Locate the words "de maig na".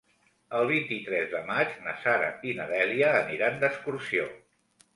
1.33-1.93